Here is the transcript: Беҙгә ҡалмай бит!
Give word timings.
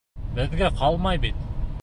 Беҙгә 0.39 0.71
ҡалмай 0.79 1.23
бит! 1.27 1.47